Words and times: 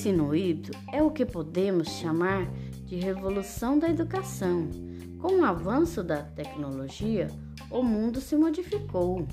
ensino 0.00 0.34
híbrido 0.34 0.78
é 0.90 1.02
o 1.02 1.10
que 1.10 1.26
podemos 1.26 1.86
chamar 1.88 2.50
de 2.86 2.96
revolução 2.96 3.78
da 3.78 3.86
educação. 3.86 4.66
Com 5.20 5.40
o 5.40 5.44
avanço 5.44 6.02
da 6.02 6.22
tecnologia, 6.22 7.28
o 7.70 7.82
mundo 7.82 8.18
se 8.18 8.34
modificou. 8.34 9.28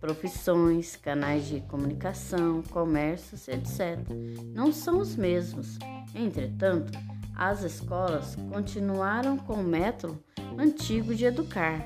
Profissões, 0.00 0.94
canais 0.94 1.48
de 1.48 1.60
comunicação, 1.62 2.62
comércios, 2.70 3.48
etc., 3.48 3.98
não 4.54 4.72
são 4.72 5.00
os 5.00 5.16
mesmos. 5.16 5.76
Entretanto, 6.14 6.96
as 7.34 7.64
escolas 7.64 8.36
continuaram 8.52 9.36
com 9.36 9.54
o 9.54 9.64
método 9.64 10.22
antigo 10.56 11.16
de 11.16 11.24
educar. 11.24 11.84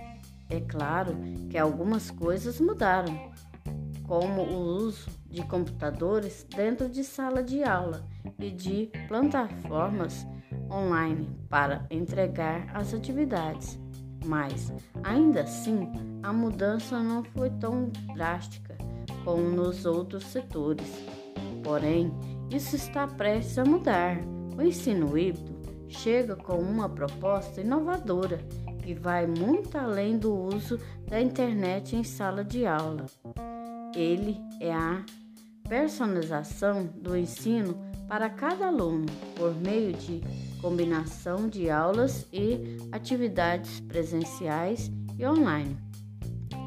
É 0.50 0.60
claro 0.60 1.16
que 1.48 1.56
algumas 1.56 2.10
coisas 2.10 2.60
mudaram, 2.60 3.32
como 4.06 4.42
o 4.42 4.58
uso 4.76 5.08
de 5.36 5.42
computadores 5.42 6.46
dentro 6.48 6.88
de 6.88 7.04
sala 7.04 7.42
de 7.42 7.62
aula 7.62 8.02
e 8.38 8.50
de 8.50 8.90
plataformas 9.06 10.26
online 10.72 11.28
para 11.50 11.86
entregar 11.90 12.66
as 12.74 12.94
atividades. 12.94 13.78
Mas, 14.24 14.72
ainda 15.04 15.42
assim, 15.42 15.92
a 16.22 16.32
mudança 16.32 16.98
não 17.02 17.22
foi 17.22 17.50
tão 17.50 17.90
drástica 18.14 18.78
como 19.24 19.42
nos 19.42 19.84
outros 19.84 20.24
setores. 20.24 20.90
Porém, 21.62 22.10
isso 22.50 22.74
está 22.74 23.06
prestes 23.06 23.58
a 23.58 23.64
mudar. 23.64 24.18
O 24.56 24.62
ensino 24.62 25.18
híbrido 25.18 25.54
chega 25.86 26.34
com 26.34 26.56
uma 26.56 26.88
proposta 26.88 27.60
inovadora 27.60 28.38
que 28.82 28.94
vai 28.94 29.26
muito 29.26 29.76
além 29.76 30.16
do 30.16 30.34
uso 30.34 30.80
da 31.06 31.20
internet 31.20 31.94
em 31.94 32.02
sala 32.02 32.42
de 32.42 32.64
aula. 32.66 33.04
Ele 33.94 34.40
é 34.60 34.72
a 34.72 35.04
personalização 35.68 36.86
do 36.96 37.16
ensino 37.16 37.76
para 38.08 38.30
cada 38.30 38.68
aluno 38.68 39.06
por 39.36 39.54
meio 39.54 39.92
de 39.92 40.20
combinação 40.60 41.48
de 41.48 41.70
aulas 41.70 42.26
e 42.32 42.78
atividades 42.92 43.80
presenciais 43.80 44.90
e 45.18 45.26
online. 45.26 45.76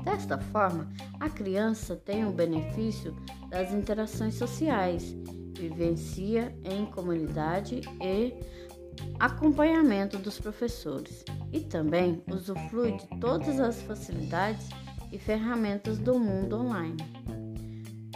Desta 0.04 0.38
forma, 0.38 0.90
a 1.20 1.30
criança 1.30 1.96
tem 1.96 2.26
o 2.26 2.32
benefício 2.32 3.16
das 3.50 3.72
interações 3.72 4.36
sociais 4.36 5.16
vivencia 5.60 6.56
em 6.64 6.86
comunidade 6.86 7.82
e 8.02 8.34
acompanhamento 9.20 10.18
dos 10.18 10.40
professores 10.40 11.24
e 11.52 11.60
também 11.60 12.24
usufrui 12.32 12.94
de 12.94 13.08
todas 13.20 13.60
as 13.60 13.82
facilidades 13.82 14.70
e 15.12 15.18
ferramentas 15.18 15.98
do 15.98 16.18
mundo 16.18 16.58
online. 16.58 16.98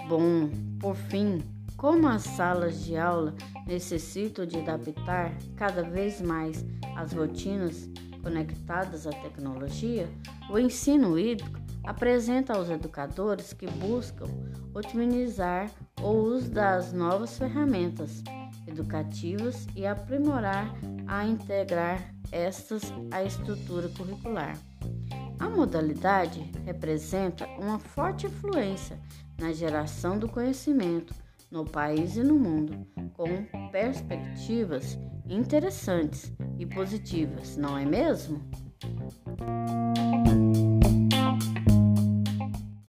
Bom, 0.08 0.50
por 0.84 0.98
fim, 0.98 1.42
como 1.78 2.10
as 2.10 2.24
salas 2.24 2.84
de 2.84 2.98
aula 2.98 3.34
necessitam 3.66 4.46
de 4.46 4.60
adaptar 4.60 5.32
cada 5.56 5.82
vez 5.82 6.20
mais 6.20 6.66
as 6.98 7.14
rotinas 7.14 7.90
conectadas 8.22 9.08
à 9.08 9.12
tecnologia, 9.12 10.10
o 10.50 10.60
ensino 10.60 11.18
híbrido 11.18 11.58
apresenta 11.86 12.54
aos 12.54 12.70
educadores 12.70 13.54
que 13.54 13.66
buscam 13.66 14.26
otimizar 14.74 15.72
o 16.02 16.10
uso 16.10 16.52
das 16.52 16.92
novas 16.92 17.38
ferramentas 17.38 18.22
educativas 18.68 19.66
e 19.78 19.88
aprimorar 19.88 20.70
a 21.08 21.26
integrar 21.26 22.14
estas 22.30 22.94
à 23.10 23.24
estrutura 23.24 23.88
curricular. 23.88 24.58
A 25.40 25.50
modalidade 25.50 26.52
representa 26.66 27.48
uma 27.58 27.80
forte 27.80 28.28
influência 28.28 29.00
na 29.44 29.52
geração 29.52 30.18
do 30.18 30.30
conhecimento 30.30 31.14
no 31.52 31.66
país 31.66 32.16
e 32.16 32.24
no 32.24 32.40
mundo, 32.40 32.88
com 33.14 33.46
perspectivas 33.72 34.98
interessantes 35.30 36.32
e 36.58 36.66
positivas, 36.66 37.58
não 37.58 37.78
é 37.78 37.86
mesmo? 37.86 38.42